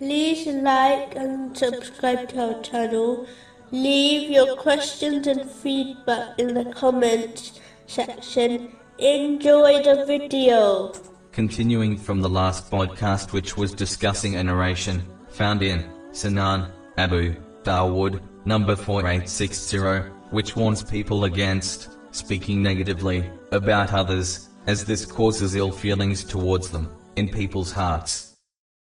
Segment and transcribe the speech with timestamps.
[0.00, 3.26] like and subscribe to our channel.
[3.70, 8.74] Leave your questions and feedback in the comments section.
[8.98, 10.92] Enjoy the video.
[11.32, 18.20] Continuing from the last podcast which was discussing a narration found in Sunan Abu Dawood
[18.44, 26.24] number 4860 which warns people against speaking negatively about others as this causes ill feelings
[26.24, 28.33] towards them in people's hearts.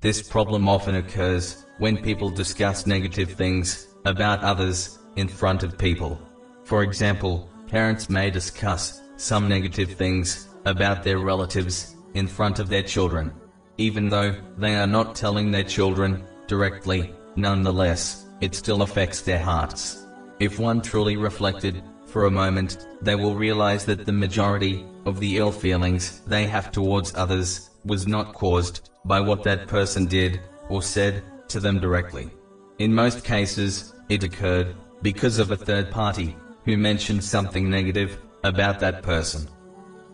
[0.00, 6.22] This problem often occurs when people discuss negative things about others in front of people.
[6.62, 12.84] For example, parents may discuss some negative things about their relatives in front of their
[12.84, 13.32] children.
[13.76, 20.06] Even though they are not telling their children directly, nonetheless, it still affects their hearts.
[20.38, 25.36] If one truly reflected for a moment, they will realize that the majority of the
[25.36, 30.82] ill feelings they have towards others was not caused by what that person did or
[30.82, 32.30] said to them directly.
[32.78, 38.80] In most cases, it occurred because of a third party who mentioned something negative about
[38.80, 39.48] that person.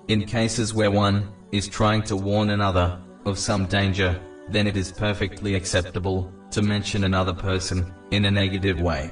[0.08, 4.92] In cases where one is trying to warn another of some danger, then it is
[4.92, 9.10] perfectly acceptable to mention another person in a negative way.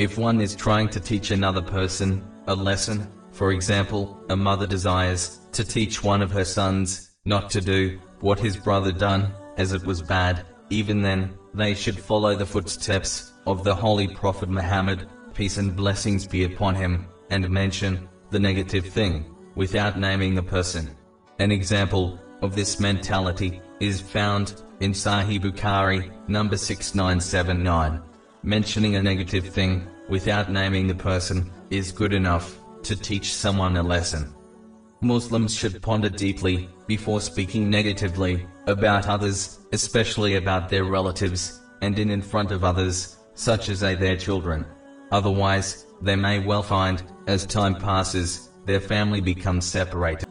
[0.00, 5.40] If one is trying to teach another person a lesson, for example, a mother desires
[5.52, 9.84] to teach one of her sons not to do what his brother done, as it
[9.84, 15.58] was bad, even then, they should follow the footsteps of the Holy Prophet Muhammad, peace
[15.58, 20.96] and blessings be upon him, and mention the negative thing without naming the person.
[21.40, 28.00] An example of this mentality is found in Sahih Bukhari, number 6979.
[28.42, 33.82] Mentioning a negative thing without naming the person is good enough to teach someone a
[33.82, 34.34] lesson.
[35.02, 42.10] Muslims should ponder deeply before speaking negatively about others, especially about their relatives, and in
[42.10, 44.64] in front of others, such as they their children.
[45.12, 50.29] Otherwise, they may well find, as time passes, their family becomes separated.